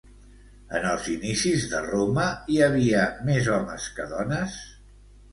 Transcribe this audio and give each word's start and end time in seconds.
En 0.77 0.85
els 0.91 1.09
inicis 1.15 1.65
de 1.73 1.81
Roma, 1.83 2.23
hi 2.53 2.57
havia 2.67 3.03
més 3.27 3.51
homes 3.57 3.85
que 3.99 4.07
dones? 4.15 4.57